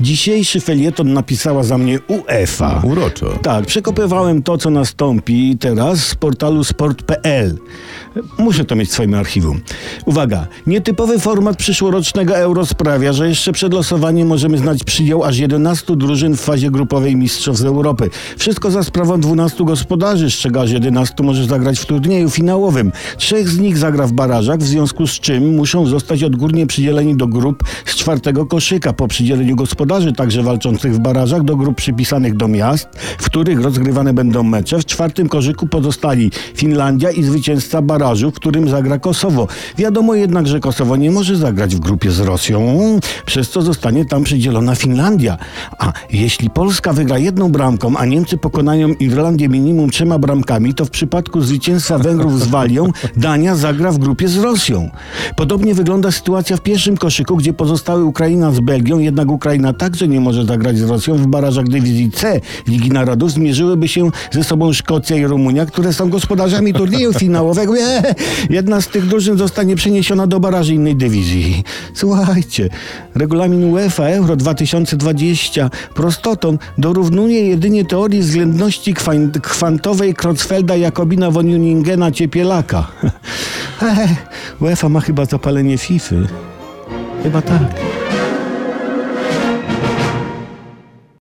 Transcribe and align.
Dzisiejszy 0.00 0.60
felieton 0.60 1.12
napisała 1.12 1.62
za 1.62 1.78
mnie 1.78 1.98
UEFA. 2.00 2.80
Uroczo. 2.84 3.38
Tak, 3.42 3.66
przekopywałem 3.66 4.42
to, 4.42 4.58
co 4.58 4.70
nastąpi 4.70 5.56
teraz 5.60 6.06
z 6.06 6.14
portalu 6.14 6.64
sport.pl. 6.64 7.58
Muszę 8.38 8.64
to 8.64 8.76
mieć 8.76 8.88
w 8.88 8.92
swoim 8.92 9.14
archiwum. 9.14 9.60
Uwaga, 10.04 10.46
nietypowy 10.66 11.18
format 11.18 11.56
przyszłorocznego 11.56 12.36
Euro 12.36 12.66
sprawia, 12.66 13.12
że 13.12 13.28
jeszcze 13.28 13.52
przed 13.52 13.72
losowaniem 13.72 14.28
możemy 14.28 14.58
znać 14.58 14.84
przydział 14.84 15.24
aż 15.24 15.38
11 15.38 15.96
drużyn 15.96 16.36
w 16.36 16.40
fazie 16.40 16.70
grupowej 16.70 17.16
Mistrzostw 17.16 17.64
Europy. 17.64 18.10
Wszystko 18.38 18.70
za 18.70 18.82
sprawą 18.82 19.20
12 19.20 19.64
gospodarzy, 19.64 20.30
z 20.30 20.34
czego 20.34 20.60
aż 20.60 20.70
11 20.70 21.14
może 21.22 21.44
zagrać 21.44 21.78
w 21.78 21.86
turnieju 21.86 22.30
finałowym. 22.30 22.92
Trzech 23.16 23.48
z 23.48 23.58
nich 23.58 23.78
zagra 23.78 24.06
w 24.06 24.12
barażach, 24.12 24.58
w 24.58 24.66
związku 24.66 25.06
z 25.06 25.20
czym 25.20 25.56
muszą 25.56 25.86
zostać 25.86 26.22
odgórnie 26.24 26.66
przydzieleni 26.66 27.16
do 27.16 27.26
grup 27.26 27.64
z 27.84 27.94
czwartego 27.94 28.46
koszyka 28.46 28.92
po 28.92 29.08
przydzieleniu 29.08 29.56
gospodarzy, 29.56 30.12
także 30.12 30.42
walczących 30.42 30.94
w 30.94 30.98
barażach, 30.98 31.42
do 31.42 31.56
grup 31.56 31.76
przypisanych 31.76 32.36
do 32.36 32.48
miast, 32.48 32.88
w 33.18 33.24
których 33.24 33.60
rozgrywane 33.60 34.14
będą 34.14 34.42
mecze. 34.42 34.78
W 34.78 34.84
czwartym 34.84 35.28
koszyku 35.28 35.66
pozostali 35.66 36.30
Finlandia 36.54 37.10
i 37.10 37.22
zwycięzca 37.22 37.82
barażu, 37.82 38.07
w 38.14 38.32
którym 38.32 38.68
zagra 38.68 38.98
Kosowo. 38.98 39.48
Wiadomo 39.78 40.14
jednak, 40.14 40.48
że 40.48 40.60
Kosowo 40.60 40.96
nie 40.96 41.10
może 41.10 41.36
zagrać 41.36 41.76
w 41.76 41.80
grupie 41.80 42.10
z 42.10 42.20
Rosją, 42.20 42.78
przez 43.26 43.50
co 43.50 43.62
zostanie 43.62 44.04
tam 44.04 44.24
przydzielona 44.24 44.74
Finlandia. 44.74 45.36
A 45.78 45.92
jeśli 46.12 46.50
Polska 46.50 46.92
wygra 46.92 47.18
jedną 47.18 47.52
bramką, 47.52 47.96
a 47.96 48.04
Niemcy 48.04 48.38
pokonają 48.38 48.88
Irlandię 48.88 49.48
minimum 49.48 49.90
trzema 49.90 50.18
bramkami, 50.18 50.74
to 50.74 50.84
w 50.84 50.90
przypadku 50.90 51.40
zwycięstwa 51.40 51.98
Węgrów 51.98 52.40
z 52.40 52.46
Walią 52.46 52.92
Dania 53.16 53.56
zagra 53.56 53.92
w 53.92 53.98
grupie 53.98 54.28
z 54.28 54.36
Rosją. 54.36 54.90
Podobnie 55.36 55.74
wygląda 55.74 56.10
sytuacja 56.10 56.56
w 56.56 56.60
pierwszym 56.60 56.96
koszyku, 56.96 57.36
gdzie 57.36 57.52
pozostały 57.52 58.04
Ukraina 58.04 58.52
z 58.52 58.60
Belgią, 58.60 58.98
jednak 58.98 59.30
Ukraina 59.30 59.72
także 59.72 60.08
nie 60.08 60.20
może 60.20 60.44
zagrać 60.44 60.78
z 60.78 60.82
Rosją. 60.82 61.14
W 61.14 61.26
barażach 61.26 61.68
dywizji 61.68 62.10
C 62.10 62.40
Ligi 62.66 62.90
Narodów 62.90 63.32
zmierzyłyby 63.32 63.88
się 63.88 64.10
ze 64.30 64.44
sobą 64.44 64.72
Szkocja 64.72 65.16
i 65.16 65.26
Rumunia, 65.26 65.66
które 65.66 65.92
są 65.92 66.10
gospodarzami 66.10 66.74
turnieju 66.74 67.12
finałowego. 67.24 67.76
Eee, 67.76 67.97
jedna 68.50 68.80
z 68.80 68.88
tych 68.88 69.06
drużyn 69.06 69.38
zostanie 69.38 69.76
przeniesiona 69.76 70.26
do 70.26 70.40
baraży 70.40 70.74
innej 70.74 70.96
dywizji. 70.96 71.64
Słuchajcie, 71.94 72.68
regulamin 73.14 73.64
UEFA 73.64 74.04
Euro 74.08 74.36
2020 74.36 75.70
prostotą 75.94 76.58
dorównuje 76.78 77.48
jedynie 77.48 77.84
teorii 77.84 78.20
względności 78.20 78.94
kwan- 78.94 79.40
kwantowej 79.40 80.14
Creutzfelda 80.14 80.76
Jakobina 80.76 81.30
von 81.30 81.46
Uningena 81.46 82.12
Ciepielaka. 82.12 82.86
UEFA 84.60 84.88
ma 84.88 85.00
chyba 85.00 85.24
zapalenie 85.24 85.78
FIFA. 85.78 86.16
Chyba 87.22 87.42
tak. 87.42 87.87